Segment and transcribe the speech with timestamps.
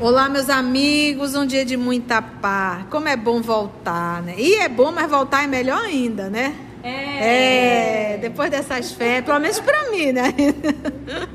[0.00, 2.86] Olá, meus amigos, um dia de muita paz.
[2.88, 4.34] Como é bom voltar, né?
[4.38, 6.56] E é bom, mas voltar é melhor ainda, né?
[6.82, 8.14] É.
[8.14, 10.34] é depois dessas férias, pelo menos para mim, né?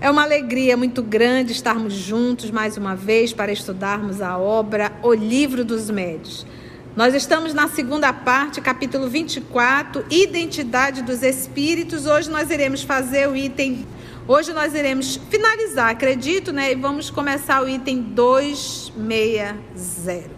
[0.00, 5.12] É uma alegria muito grande estarmos juntos mais uma vez para estudarmos a obra O
[5.12, 6.46] Livro dos Médios.
[6.94, 12.06] Nós estamos na segunda parte, capítulo 24, Identidade dos Espíritos.
[12.06, 13.84] Hoje nós iremos fazer o item
[14.28, 16.72] Hoje nós iremos finalizar, acredito, né?
[16.72, 20.28] E vamos começar o item 260.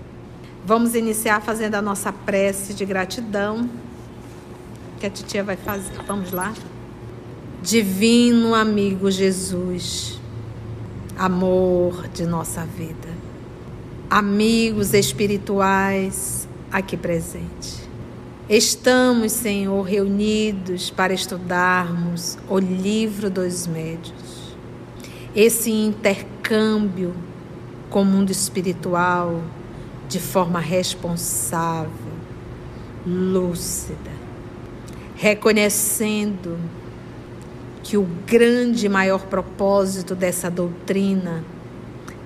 [0.65, 3.69] Vamos iniciar fazendo a nossa prece de gratidão
[5.01, 5.91] que a titia vai fazer.
[6.07, 6.55] Vamos lá?
[7.65, 10.21] Divino amigo Jesus,
[11.19, 13.09] amor de nossa vida,
[14.09, 17.80] amigos espirituais aqui presentes.
[18.51, 24.57] Estamos, Senhor, reunidos para estudarmos o livro dos médios.
[25.37, 27.15] Esse intercâmbio
[27.89, 29.41] com o mundo espiritual
[30.09, 31.93] de forma responsável,
[33.07, 34.11] lúcida,
[35.15, 36.59] reconhecendo
[37.85, 41.45] que o grande e maior propósito dessa doutrina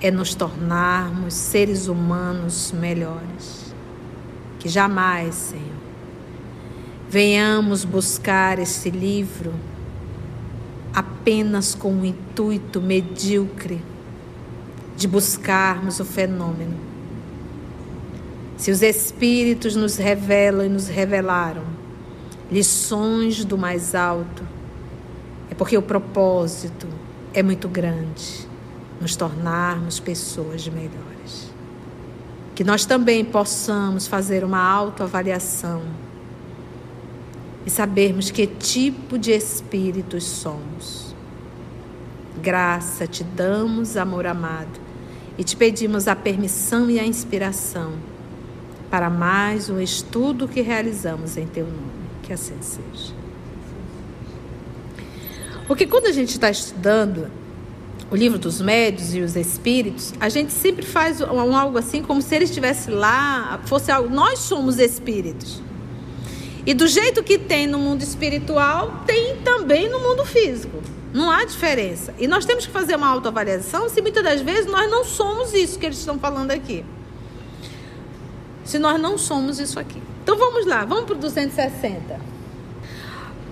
[0.00, 3.74] é nos tornarmos seres humanos melhores.
[4.58, 5.83] Que jamais, Senhor,
[7.14, 9.54] venhamos buscar esse livro
[10.92, 13.80] apenas com o intuito medíocre
[14.96, 16.76] de buscarmos o fenômeno.
[18.56, 21.62] Se os Espíritos nos revelam e nos revelaram
[22.50, 24.42] lições do mais alto,
[25.48, 26.88] é porque o propósito
[27.32, 28.44] é muito grande
[29.00, 31.54] nos tornarmos pessoas melhores.
[32.56, 35.80] Que nós também possamos fazer uma autoavaliação
[37.66, 41.14] e sabermos que tipo de espíritos somos.
[42.42, 44.80] Graça te damos, amor amado,
[45.38, 47.94] e te pedimos a permissão e a inspiração
[48.90, 52.04] para mais um estudo que realizamos em teu nome.
[52.22, 53.12] Que assim seja.
[55.66, 57.28] Porque quando a gente está estudando
[58.10, 62.20] o livro dos médios e os espíritos, a gente sempre faz um, algo assim como
[62.20, 64.08] se ele estivesse lá, fosse algo.
[64.08, 65.60] Nós somos espíritos.
[66.66, 70.82] E do jeito que tem no mundo espiritual, tem também no mundo físico.
[71.12, 72.14] Não há diferença.
[72.18, 75.78] E nós temos que fazer uma autoavaliação se muitas das vezes nós não somos isso
[75.78, 76.84] que eles estão falando aqui.
[78.64, 80.02] Se nós não somos isso aqui.
[80.22, 82.18] Então vamos lá, vamos para o 260.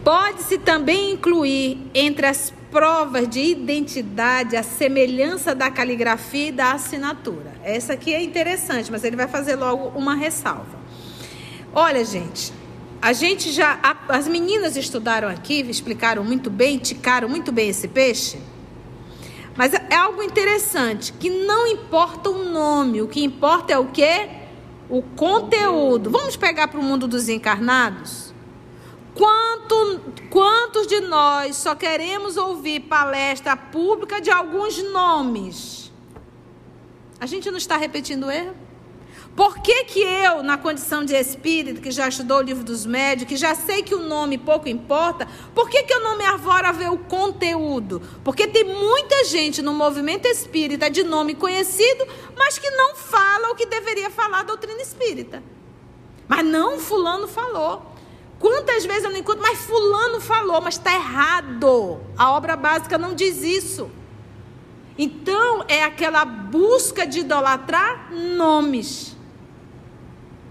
[0.03, 7.53] Pode-se também incluir entre as provas de identidade a semelhança da caligrafia e da assinatura.
[7.63, 10.81] Essa aqui é interessante, mas ele vai fazer logo uma ressalva.
[11.75, 12.53] Olha, gente,
[13.03, 13.81] a gente já.
[13.83, 18.39] A, as meninas estudaram aqui, explicaram muito bem, ticaram muito bem esse peixe.
[19.57, 23.89] Mas é, é algo interessante, que não importa o nome, o que importa é o
[23.89, 24.31] quê?
[24.89, 26.11] O conteúdo.
[26.11, 28.33] Vamos pegar para o mundo dos encarnados?
[29.15, 35.93] Quanto, quantos de nós só queremos ouvir palestra pública de alguns nomes?
[37.21, 38.55] A gente não está repetindo erro?
[39.35, 43.27] Por que, que eu, na condição de espírito, que já estudou o livro dos médios,
[43.27, 46.67] que já sei que o nome pouco importa, por que, que eu não me avoro
[46.67, 48.03] a ver o conteúdo?
[48.23, 52.07] Porque tem muita gente no movimento espírita de nome conhecido,
[52.37, 55.43] mas que não fala o que deveria falar a doutrina espírita.
[56.29, 57.91] Mas não, Fulano falou.
[58.39, 62.01] Quantas vezes eu não encontro, mas Fulano falou, mas está errado.
[62.19, 63.91] A obra básica não diz isso.
[64.99, 69.12] Então, é aquela busca de idolatrar nomes.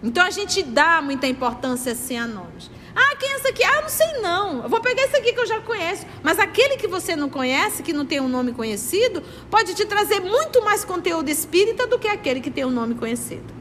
[0.03, 2.69] Então a gente dá muita importância assim a nomes.
[2.95, 3.63] Ah, quem é esse aqui?
[3.63, 4.63] Ah, não sei não.
[4.63, 6.05] Eu vou pegar esse aqui que eu já conheço.
[6.21, 10.19] Mas aquele que você não conhece, que não tem um nome conhecido, pode te trazer
[10.19, 13.53] muito mais conteúdo espírita do que aquele que tem um nome conhecido.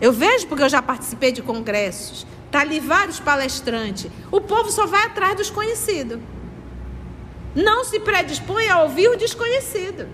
[0.00, 2.26] Eu vejo porque eu já participei de congressos.
[2.50, 4.10] Tá ali vários palestrantes.
[4.30, 6.20] O povo só vai atrás dos conhecidos.
[7.54, 10.08] Não se predispõe a ouvir o desconhecido.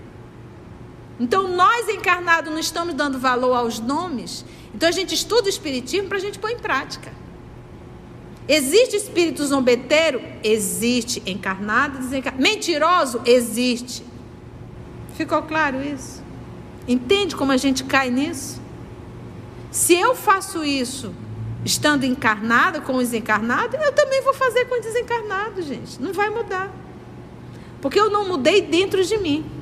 [1.19, 4.43] Então nós encarnados não estamos dando valor aos nomes
[4.75, 7.09] então a gente estuda o espiritismo para a gente pôr em prática.
[8.45, 10.21] Existe espírito zombeteiro?
[10.43, 11.23] Existe.
[11.25, 12.43] Encarnado, desencarnado.
[12.43, 13.21] Mentiroso?
[13.25, 14.03] Existe.
[15.15, 16.21] Ficou claro isso?
[16.85, 18.61] Entende como a gente cai nisso?
[19.71, 21.15] Se eu faço isso
[21.63, 26.01] estando encarnado com os encarnados, eu também vou fazer com os desencarnados, gente.
[26.01, 26.69] Não vai mudar.
[27.81, 29.54] Porque eu não mudei dentro de mim.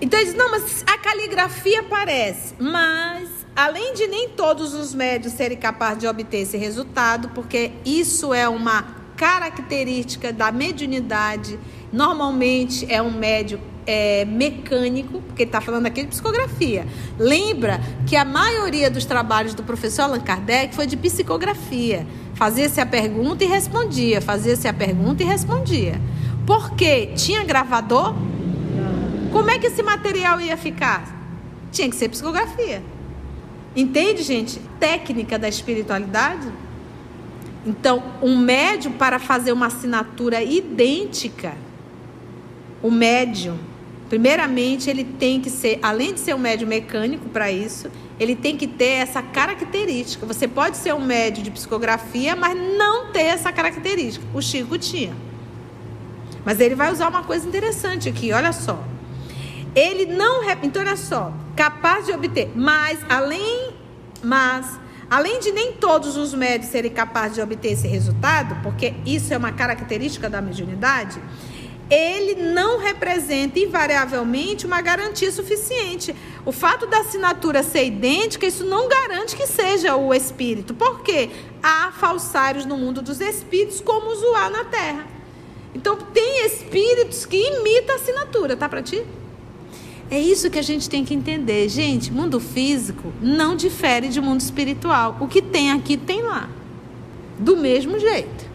[0.00, 5.34] Então ele diz: não, mas a caligrafia parece, mas além de nem todos os médios
[5.34, 11.58] serem capazes de obter esse resultado, porque isso é uma característica da mediunidade,
[11.92, 16.86] normalmente é um médio é, mecânico, porque está falando aqui de psicografia.
[17.18, 22.06] Lembra que a maioria dos trabalhos do professor Allan Kardec foi de psicografia.
[22.34, 26.00] Fazia-se a pergunta e respondia, fazia-se a pergunta e respondia.
[26.46, 27.10] Por quê?
[27.14, 28.14] Tinha gravador?
[29.32, 31.04] Como é que esse material ia ficar?
[31.70, 32.82] Tinha que ser psicografia.
[33.76, 34.60] Entende, gente?
[34.80, 36.48] Técnica da espiritualidade.
[37.64, 41.54] Então, um médium para fazer uma assinatura idêntica,
[42.82, 43.58] o médium,
[44.08, 47.88] primeiramente, ele tem que ser, além de ser um médium mecânico para isso,
[48.18, 50.26] ele tem que ter essa característica.
[50.26, 54.26] Você pode ser um médium de psicografia, mas não ter essa característica.
[54.34, 55.12] O Chico tinha.
[56.44, 58.89] Mas ele vai usar uma coisa interessante aqui, olha só.
[59.74, 63.72] Ele não, então olha só, capaz de obter, mas além,
[64.22, 64.66] mas
[65.08, 69.36] além de nem todos os médios serem capazes de obter esse resultado, porque isso é
[69.36, 71.20] uma característica da mediunidade,
[71.90, 76.14] ele não representa invariavelmente uma garantia suficiente.
[76.46, 80.72] O fato da assinatura ser idêntica, isso não garante que seja o espírito.
[80.72, 81.30] Por quê?
[81.60, 85.04] Há falsários no mundo dos espíritos, como o zoar na terra.
[85.74, 89.04] Então, tem espíritos que imitam a assinatura, tá para ti?
[90.10, 91.68] É isso que a gente tem que entender.
[91.68, 95.16] Gente, mundo físico não difere de mundo espiritual.
[95.20, 96.48] O que tem aqui, tem lá.
[97.38, 98.50] Do mesmo jeito.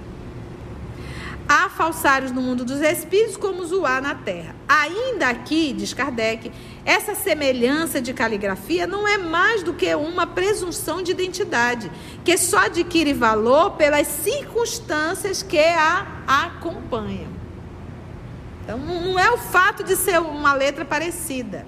[1.48, 4.56] Há falsários no mundo dos espíritos, como zoar na terra.
[4.68, 6.52] Ainda aqui, diz Kardec,
[6.84, 11.92] essa semelhança de caligrafia não é mais do que uma presunção de identidade,
[12.24, 17.35] que só adquire valor pelas circunstâncias que a acompanham.
[18.66, 21.68] Então, não é o fato de ser uma letra parecida.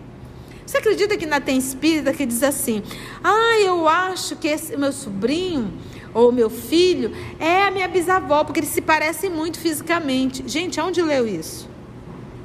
[0.65, 2.81] Você acredita que ainda tem espírita que diz assim:
[3.23, 5.71] ah, eu acho que esse meu sobrinho
[6.11, 10.43] ou meu filho é a minha bisavó, porque eles se parecem muito fisicamente.
[10.47, 11.69] Gente, aonde leu isso?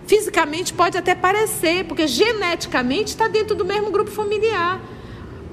[0.07, 4.79] Fisicamente pode até parecer, porque geneticamente está dentro do mesmo grupo familiar.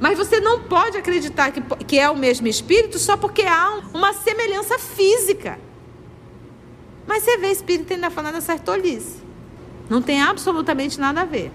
[0.01, 4.11] Mas você não pode acreditar que, que é o mesmo espírito só porque há uma
[4.11, 5.57] semelhança física.
[7.09, 9.15] Mas você vê espírito ainda falando essa tolice.
[9.89, 11.51] Não tem absolutamente nada a ver.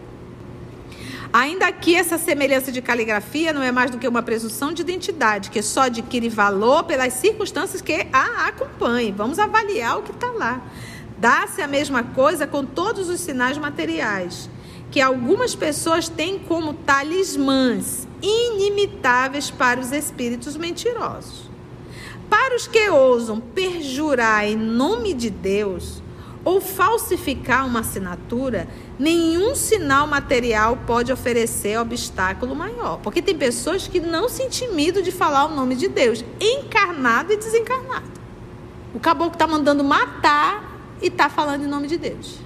[1.32, 5.50] Ainda que essa semelhança de caligrafia não é mais do que uma presunção de identidade,
[5.50, 9.12] que só adquire valor pelas circunstâncias que a acompanhem.
[9.12, 10.60] Vamos avaliar o que está lá.
[11.18, 14.50] Dá-se a mesma coisa com todos os sinais materiais,
[14.90, 21.53] que algumas pessoas têm como talismãs inimitáveis para os espíritos mentirosos.
[22.28, 26.02] Para os que ousam perjurar em nome de Deus
[26.44, 28.68] ou falsificar uma assinatura,
[28.98, 32.98] nenhum sinal material pode oferecer obstáculo maior.
[32.98, 37.36] Porque tem pessoas que não se intimidam de falar o nome de Deus, encarnado e
[37.36, 38.12] desencarnado.
[38.94, 42.38] O caboclo está mandando matar e está falando em nome de Deus.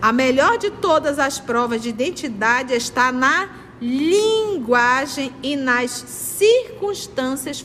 [0.00, 3.50] A melhor de todas as provas de identidade está na
[3.80, 7.60] linguagem e nas circunstâncias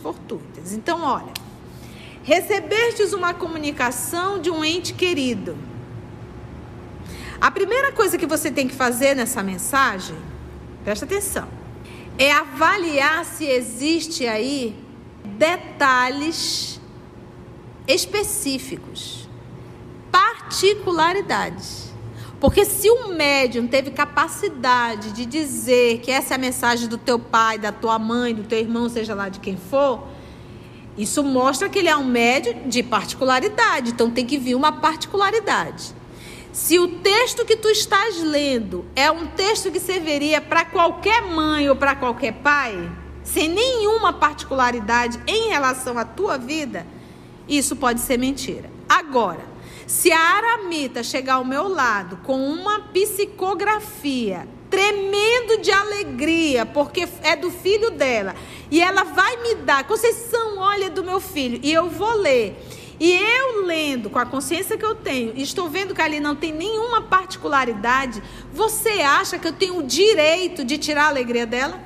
[0.73, 1.33] Então, olha,
[2.23, 5.57] recebestes uma comunicação de um ente querido.
[7.39, 10.17] A primeira coisa que você tem que fazer nessa mensagem,
[10.83, 11.47] presta atenção,
[12.17, 14.75] é avaliar se existe aí
[15.23, 16.79] detalhes
[17.87, 19.29] específicos,
[20.11, 21.93] particularidades.
[22.39, 27.17] Porque se o médium teve capacidade de dizer que essa é a mensagem do teu
[27.17, 30.07] pai, da tua mãe, do teu irmão, seja lá de quem for,
[30.97, 33.91] isso mostra que ele é um médium de particularidade.
[33.91, 35.93] Então tem que vir uma particularidade.
[36.53, 41.69] Se o texto que tu estás lendo é um texto que serviria para qualquer mãe
[41.69, 42.89] ou para qualquer pai,
[43.23, 46.87] sem nenhuma particularidade em relação à tua vida,
[47.47, 48.69] isso pode ser mentira.
[48.87, 49.41] Agora,
[49.85, 57.35] se a aramita chegar ao meu lado com uma psicografia tremendo de alegria, porque é
[57.35, 58.35] do filho dela,
[58.71, 62.57] e ela vai me dar, Conceição, olha do meu filho, e eu vou ler.
[62.99, 66.53] E eu lendo com a consciência que eu tenho, estou vendo que ali não tem
[66.53, 71.79] nenhuma particularidade, você acha que eu tenho o direito de tirar a alegria dela?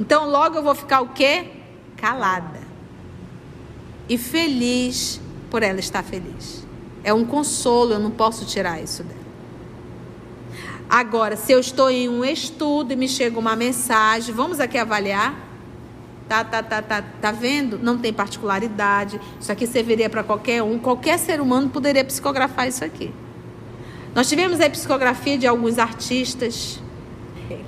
[0.00, 1.50] Então logo eu vou ficar o quê?
[1.96, 2.62] Calada.
[4.08, 5.20] E feliz
[5.50, 6.66] por ela estar feliz.
[7.02, 9.24] É um consolo, eu não posso tirar isso dela.
[10.88, 15.34] Agora, se eu estou em um estudo e me chega uma mensagem, vamos aqui avaliar.
[16.28, 17.78] Tá, tá, tá, tá, tá vendo?
[17.78, 19.20] Não tem particularidade.
[19.38, 20.78] Isso aqui serviria para qualquer um.
[20.78, 23.12] Qualquer ser humano poderia psicografar isso aqui.
[24.14, 26.80] Nós tivemos a psicografia de alguns artistas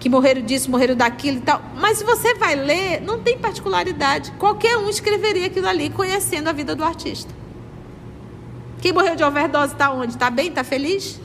[0.01, 1.61] que morreram disso, morreram daquilo e tal.
[1.77, 4.33] Mas se você vai ler, não tem particularidade.
[4.39, 7.35] Qualquer um escreveria aquilo ali conhecendo a vida do artista.
[8.81, 10.13] Quem morreu de overdose está onde?
[10.13, 10.49] Está bem?
[10.49, 11.21] Está feliz?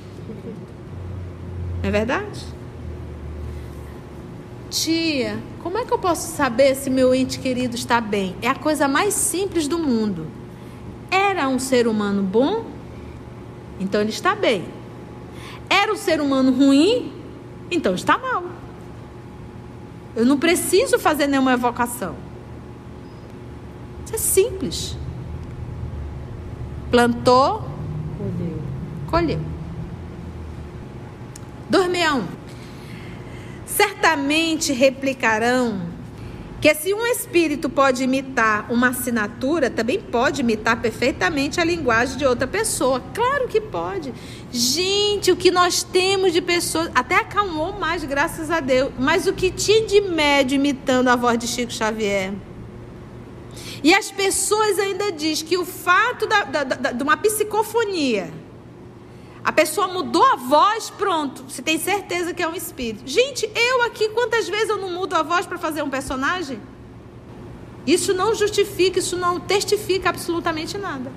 [1.82, 2.42] Não é verdade?
[4.72, 8.38] Tia, como é que eu posso saber se meu ente querido está bem?
[8.42, 10.28] É a coisa mais simples do mundo.
[11.12, 12.66] Era um ser humano bom?
[13.82, 14.63] Então ele está bem.
[15.70, 17.12] Era um ser humano ruim?
[17.70, 18.46] Então está mal.
[20.16, 22.16] Eu não preciso fazer nenhuma evocação.
[24.06, 24.98] Isso é simples.
[26.90, 27.66] Plantou,
[28.18, 28.62] colheu.
[29.10, 29.40] colheu.
[31.70, 32.40] 261.
[33.82, 35.82] Certamente replicarão
[36.62, 42.24] que se um espírito pode imitar uma assinatura, também pode imitar perfeitamente a linguagem de
[42.24, 43.02] outra pessoa.
[43.12, 44.14] Claro que pode.
[44.52, 48.92] Gente, o que nós temos de pessoas, até acalmou mais, graças a Deus.
[49.00, 52.34] Mas o que tinha de médio imitando a voz de Chico Xavier?
[53.84, 58.32] E as pessoas ainda diz que o fato da, da, da, de uma psicofonia,
[59.43, 63.03] a pessoa mudou a voz, pronto, você tem certeza que é um espírito.
[63.05, 66.62] Gente, eu aqui, quantas vezes eu não mudo a voz para fazer um personagem?
[67.86, 71.12] Isso não justifica, isso não testifica absolutamente nada.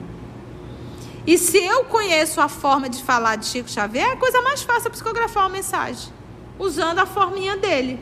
[1.26, 4.62] E se eu conheço a forma de falar de Chico Xavier, é a coisa mais
[4.62, 6.12] fácil é psicografar uma mensagem,
[6.58, 7.98] usando a forminha dele.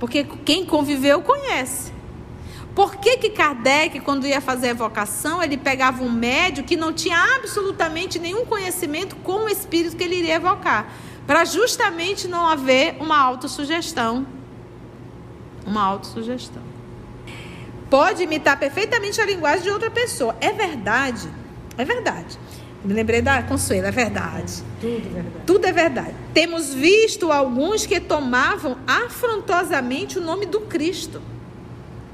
[0.00, 1.92] Porque quem conviveu conhece.
[2.80, 6.94] Por que, que Kardec, quando ia fazer a evocação, ele pegava um médio que não
[6.94, 10.90] tinha absolutamente nenhum conhecimento com o espírito que ele iria evocar?
[11.26, 14.26] Para justamente não haver uma autossugestão.
[15.66, 16.62] Uma autossugestão.
[17.90, 20.34] Pode imitar perfeitamente a linguagem de outra pessoa.
[20.40, 21.28] É verdade.
[21.76, 22.38] É verdade.
[22.82, 24.62] Me lembrei da Consuelo, é verdade.
[24.80, 25.44] Tudo é verdade.
[25.46, 26.14] Tudo é verdade.
[26.32, 31.20] Temos visto alguns que tomavam afrontosamente o nome do Cristo.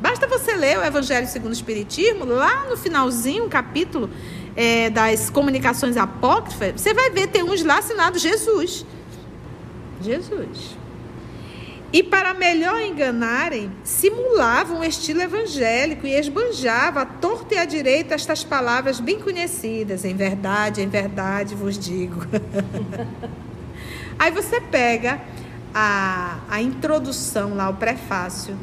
[0.07, 4.09] Basta você ler o Evangelho segundo o Espiritismo, lá no finalzinho, capítulo
[4.55, 8.87] é, das comunicações apócrifas, você vai ver, tem uns lá assinados Jesus.
[10.01, 10.77] Jesus.
[11.93, 18.15] E para melhor enganarem, simulavam o estilo evangélico e esbanjavam à torta e à direita
[18.15, 20.05] estas palavras bem conhecidas.
[20.05, 22.25] Em verdade, em verdade vos digo.
[24.17, 25.21] Aí você pega
[25.75, 28.57] a, a introdução lá, o prefácio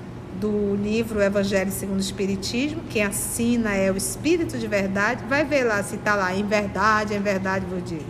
[0.43, 5.63] do livro Evangelho segundo o Espiritismo, quem assina é o Espírito de Verdade, vai ver
[5.63, 8.05] lá se está lá, em verdade, em verdade vou dizer.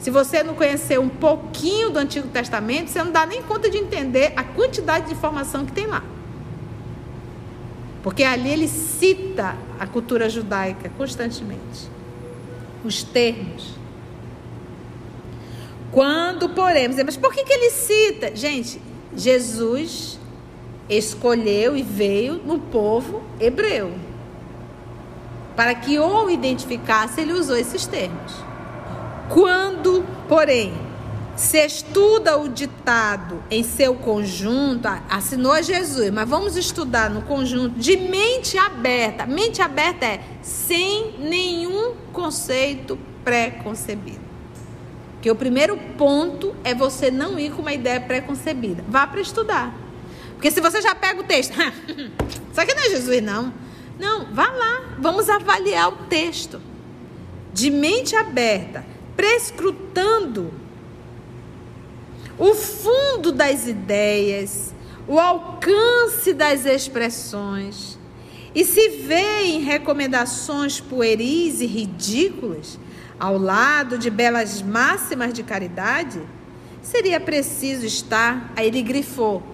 [0.00, 3.78] Se você não conhecer um pouquinho do Antigo Testamento, você não dá nem conta de
[3.78, 6.02] entender a quantidade de informação que tem lá.
[8.02, 11.88] Porque ali ele cita a cultura judaica constantemente.
[12.84, 13.76] Os termos.
[15.92, 18.34] Quando, porém, mas por que, que ele cita?
[18.34, 18.82] Gente,
[19.14, 20.18] Jesus
[20.88, 23.92] escolheu e veio no povo hebreu.
[25.56, 28.32] Para que ou identificasse, ele usou esses termos.
[29.28, 30.72] Quando, porém,
[31.36, 37.96] se estuda o ditado em seu conjunto, assinou Jesus, mas vamos estudar no conjunto de
[37.96, 39.26] mente aberta.
[39.26, 44.20] Mente aberta é sem nenhum conceito pré-concebido.
[45.20, 48.84] Que o primeiro ponto é você não ir com uma ideia pré-concebida.
[48.88, 49.74] Vá para estudar.
[50.42, 51.52] Porque se você já pega o texto,
[52.50, 53.54] isso aqui não é Jesus, não.
[53.96, 56.60] Não, vá lá, vamos avaliar o texto.
[57.52, 58.84] De mente aberta,
[59.16, 60.52] prescrutando
[62.36, 64.74] o fundo das ideias,
[65.06, 67.96] o alcance das expressões.
[68.52, 72.80] E se vê em recomendações pueris e ridículas,
[73.16, 76.20] ao lado de belas máximas de caridade,
[76.82, 79.51] seria preciso estar, aí ele grifou,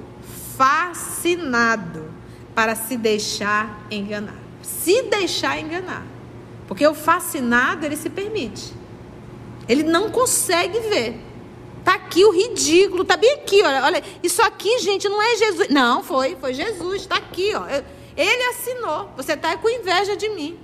[0.58, 2.12] fascinado
[2.54, 4.36] para se deixar enganar.
[4.60, 6.04] Se deixar enganar.
[6.66, 8.74] Porque o fascinado, ele se permite.
[9.68, 11.20] Ele não consegue ver.
[11.84, 14.02] Tá aqui o ridículo, tá bem aqui, olha, olha.
[14.22, 15.68] Isso aqui, gente, não é Jesus.
[15.68, 17.64] Não, foi, foi Jesus, tá aqui, ó.
[18.16, 19.10] Ele assinou.
[19.16, 20.58] Você tá com inveja de mim.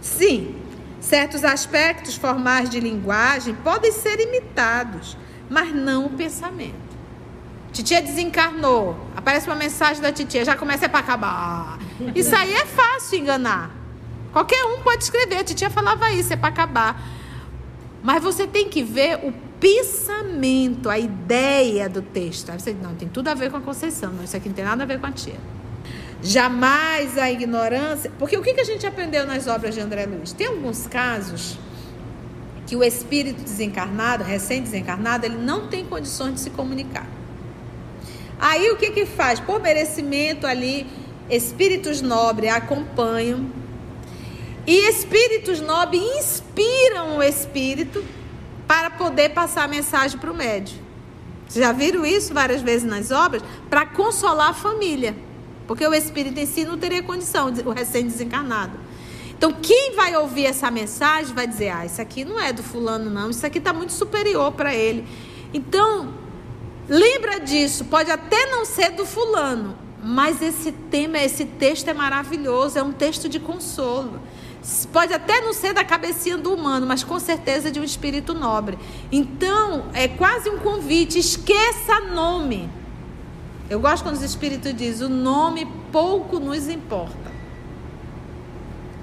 [0.00, 0.54] Sim,
[1.00, 5.16] certos aspectos formais de linguagem podem ser imitados,
[5.50, 6.85] mas não o pensamento.
[7.76, 8.96] Titia desencarnou.
[9.14, 11.78] Aparece uma mensagem da titia, já começa para acabar.
[12.14, 13.70] Isso aí é fácil enganar.
[14.32, 15.36] Qualquer um pode escrever.
[15.36, 16.98] A titia falava isso, é para acabar.
[18.02, 19.30] Mas você tem que ver o
[19.60, 22.50] pensamento, a ideia do texto.
[22.50, 24.10] Você não, tem tudo a ver com a Conceição.
[24.10, 25.38] Não, isso aqui não tem nada a ver com a tia.
[26.22, 28.10] Jamais a ignorância.
[28.18, 30.32] Porque o que a gente aprendeu nas obras de André Luiz?
[30.32, 31.58] Tem alguns casos
[32.66, 37.06] que o espírito desencarnado, recém-desencarnado, ele não tem condições de se comunicar.
[38.38, 39.40] Aí o que que faz?
[39.40, 40.86] Por merecimento ali,
[41.30, 43.50] espíritos nobres acompanham
[44.66, 48.04] e espíritos nobres inspiram o espírito
[48.66, 50.78] para poder passar a mensagem para o médium.
[51.54, 53.42] Já viram isso várias vezes nas obras?
[53.70, 55.16] Para consolar a família.
[55.66, 58.78] Porque o espírito em si não teria condição, o recém-desencarnado.
[59.36, 63.10] Então, quem vai ouvir essa mensagem vai dizer: ah, isso aqui não é do fulano,
[63.10, 65.06] não, isso aqui está muito superior para ele.
[65.52, 66.14] Então,
[66.88, 72.78] lembra disso, pode até não ser do fulano, mas esse tema, esse texto é maravilhoso,
[72.78, 74.20] é um texto de consolo.
[74.92, 78.76] Pode até não ser da cabecinha do humano, mas com certeza de um espírito nobre.
[79.12, 82.68] Então, é quase um convite: esqueça nome.
[83.70, 87.32] Eu gosto quando os espíritos dizem: o nome pouco nos importa.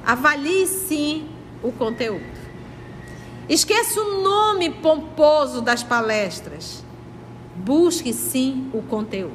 [0.05, 1.29] Avalie sim
[1.61, 2.43] o conteúdo.
[3.47, 6.82] Esqueça o nome pomposo das palestras.
[7.55, 9.33] Busque sim o conteúdo.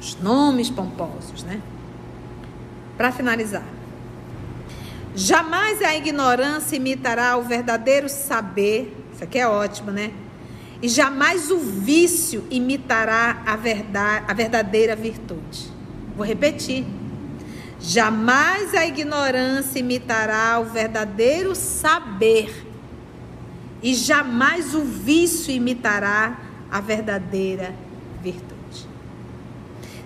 [0.00, 1.60] Os nomes pomposos, né?
[2.96, 3.64] Para finalizar.
[5.14, 8.94] Jamais a ignorância imitará o verdadeiro saber.
[9.14, 10.12] Isso aqui é ótimo, né?
[10.82, 15.72] E jamais o vício imitará a, verdade, a verdadeira virtude.
[16.16, 16.84] Vou repetir.
[17.80, 22.66] Jamais a ignorância imitará o verdadeiro saber,
[23.82, 26.38] e jamais o vício imitará
[26.70, 27.74] a verdadeira
[28.22, 28.88] virtude.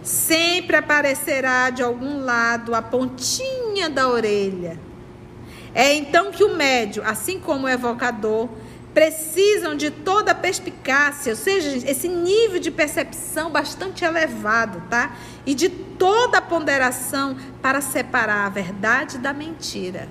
[0.03, 4.79] Sempre aparecerá de algum lado a pontinha da orelha.
[5.75, 8.49] É então que o médio, assim como o evocador,
[8.95, 15.13] precisam de toda a perspicácia, ou seja, esse nível de percepção bastante elevado, tá?
[15.47, 20.09] E de toda a ponderação para separar a verdade da mentira.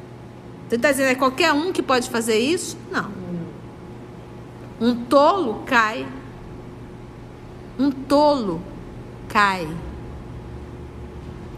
[0.67, 2.77] Você está dizendo, é qualquer um que pode fazer isso?
[2.91, 3.11] Não.
[4.79, 6.05] Um tolo cai.
[7.77, 8.61] Um tolo
[9.27, 9.67] cai.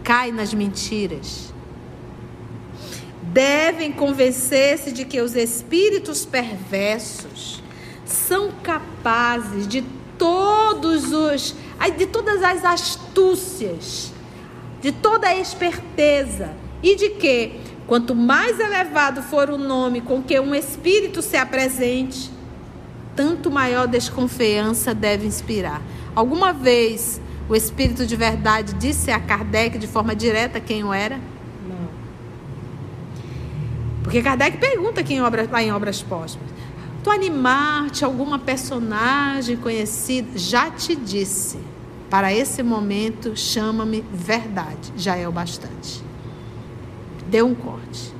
[0.02, 1.50] Cai nas mentiras
[3.32, 7.62] devem convencer-se de que os espíritos perversos
[8.04, 9.84] são capazes de
[10.18, 11.54] todos os
[11.96, 14.12] de todas as astúcias,
[14.82, 16.50] de toda a esperteza
[16.82, 22.30] e de que quanto mais elevado for o nome com que um espírito se apresente,
[23.16, 25.80] tanto maior desconfiança deve inspirar.
[26.14, 31.20] Alguma vez o espírito de verdade disse a Kardec de forma direta quem o era?
[34.02, 36.50] Porque Kardec pergunta aqui em obra, lá em Obras Póstumas.
[37.02, 40.36] Tu animar-te alguma personagem conhecida?
[40.36, 41.58] Já te disse.
[42.10, 44.92] Para esse momento, chama-me verdade.
[44.96, 46.02] Já é o bastante.
[47.28, 48.12] Deu um corte.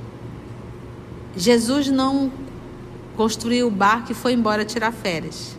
[1.37, 2.31] Jesus não
[3.17, 5.59] construiu o barco e foi embora tirar férias.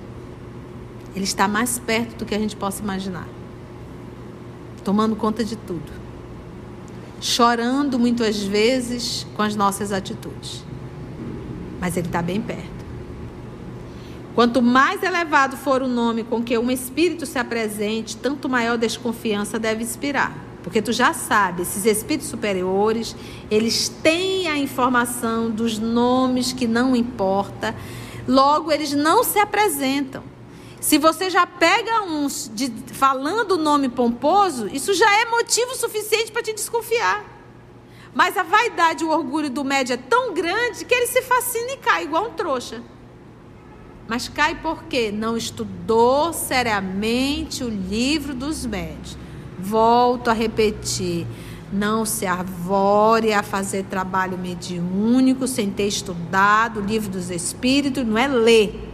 [1.16, 3.28] Ele está mais perto do que a gente possa imaginar.
[4.84, 6.02] Tomando conta de tudo
[7.22, 10.66] chorando muitas vezes com as nossas atitudes.
[11.80, 12.82] Mas Ele está bem perto.
[14.34, 19.60] Quanto mais elevado for o nome com que um espírito se apresente, tanto maior desconfiança
[19.60, 20.36] deve inspirar.
[20.64, 23.16] Porque tu já sabe, esses espíritos superiores,
[23.50, 27.76] eles têm a informação dos nomes que não importa,
[28.28, 30.24] logo eles não se apresentam.
[30.82, 36.32] Se você já pega uns de, falando o nome pomposo, isso já é motivo suficiente
[36.32, 37.24] para te desconfiar.
[38.16, 41.74] Mas a vaidade e o orgulho do médio é tão grande que ele se fascina
[41.74, 42.82] e cai igual um trouxa.
[44.08, 49.16] Mas cai porque não estudou seriamente o livro dos médios.
[49.60, 51.28] Volto a repetir.
[51.72, 58.18] Não se arvore a fazer trabalho mediúnico sem ter estudado o livro dos espíritos, não
[58.18, 58.91] é ler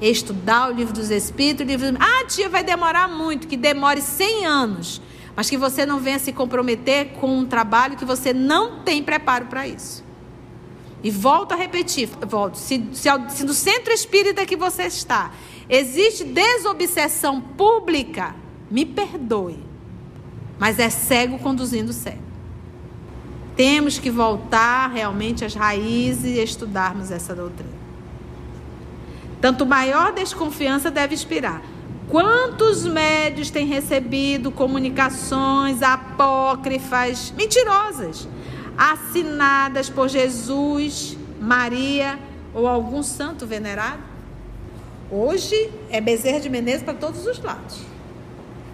[0.00, 1.64] estudar o livro dos Espíritos.
[1.64, 1.96] O livro...
[1.98, 5.02] Ah, tia, vai demorar muito, que demore 100 anos.
[5.36, 9.46] Mas que você não venha se comprometer com um trabalho que você não tem preparo
[9.46, 10.04] para isso.
[11.02, 15.32] E volto a repetir, volto, se, se, se no centro espírita que você está
[15.68, 18.34] existe desobsessão pública,
[18.70, 19.58] me perdoe,
[20.58, 22.30] mas é cego conduzindo cego.
[23.56, 27.79] Temos que voltar realmente às raízes e estudarmos essa doutrina.
[29.40, 31.62] Tanto maior desconfiança deve inspirar.
[32.08, 38.28] Quantos médios têm recebido comunicações apócrifas, mentirosas,
[38.76, 42.18] assinadas por Jesus, Maria
[42.52, 44.02] ou algum santo venerado?
[45.10, 47.78] Hoje é Bezerra de Menezes para todos os lados.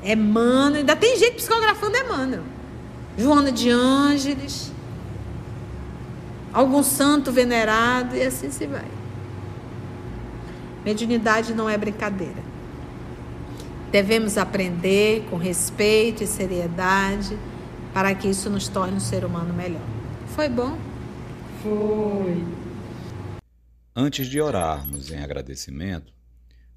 [0.02, 2.42] É Mano, ainda tem gente psicografando Emmanuel.
[3.18, 4.72] Joana de Ângeles.
[6.52, 8.86] algum santo venerado e assim se vai.
[10.86, 12.44] Mediunidade não é brincadeira.
[13.90, 17.36] Devemos aprender com respeito e seriedade
[17.92, 19.82] para que isso nos torne um ser humano melhor.
[20.28, 20.78] Foi bom?
[21.60, 22.44] Foi.
[23.96, 26.14] Antes de orarmos em agradecimento,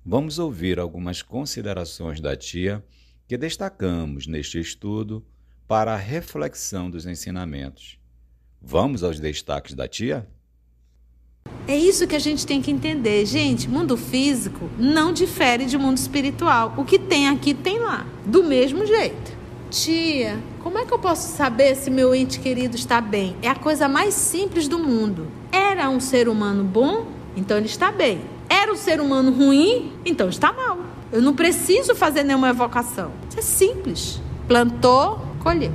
[0.04, 2.84] vamos ouvir algumas considerações da tia
[3.28, 5.24] que destacamos neste estudo
[5.67, 8.00] para a reflexão dos ensinamentos.
[8.60, 10.28] Vamos aos destaques da tia?
[11.69, 13.28] É isso que a gente tem que entender.
[13.28, 16.73] Gente, mundo físico não difere de mundo espiritual.
[16.75, 18.08] O que tem aqui, tem lá.
[18.25, 19.38] Do mesmo jeito.
[19.69, 23.36] Tia, como é que eu posso saber se meu ente querido está bem?
[23.43, 25.28] É a coisa mais simples do mundo.
[25.52, 27.06] Era um ser humano bom?
[27.36, 28.21] Então ele está bem.
[28.49, 29.93] Era um ser humano ruim?
[30.04, 30.80] Então está mal.
[31.12, 33.12] Eu não preciso fazer nenhuma evocação.
[33.30, 34.21] Isso é simples.
[34.47, 35.73] Plantou, colheu.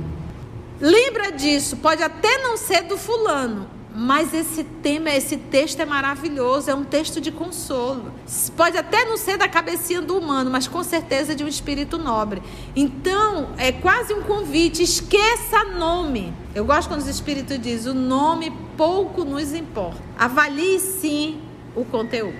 [0.81, 3.65] Lembra disso, pode até não ser do fulano,
[3.95, 8.11] mas esse tema, esse texto é maravilhoso, é um texto de consolo.
[8.57, 12.43] Pode até não ser da cabecinha do humano, mas com certeza de um espírito nobre.
[12.75, 16.33] Então, é quase um convite, esqueça nome.
[16.53, 20.01] Eu gosto quando os espíritos dizem, o nome pouco nos importa.
[20.19, 21.39] Avalie sim
[21.73, 22.35] o conteúdo.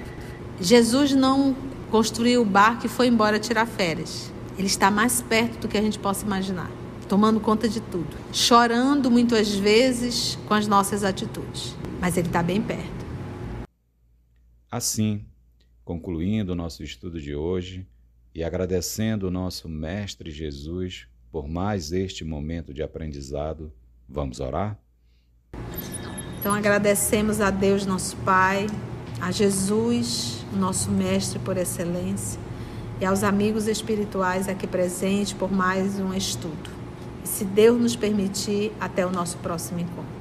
[0.59, 1.55] Jesus não
[1.89, 4.29] construiu o barco e foi embora tirar férias.
[4.57, 6.69] Ele está mais perto do que a gente possa imaginar
[7.07, 12.61] tomando conta de tudo, chorando muitas vezes com as nossas atitudes, mas Ele está bem
[12.61, 13.05] perto.
[14.71, 15.23] Assim,
[15.83, 17.87] concluindo o nosso estudo de hoje
[18.33, 23.71] e agradecendo o nosso Mestre Jesus por mais este momento de aprendizado,
[24.07, 24.77] vamos orar?
[26.39, 28.67] Então agradecemos a Deus, nosso Pai,
[29.21, 32.39] a Jesus, nosso Mestre por excelência,
[33.01, 36.74] e aos amigos espirituais aqui presentes por mais um estudo
[37.25, 40.14] se Deus nos permitir, até o nosso próximo encontro.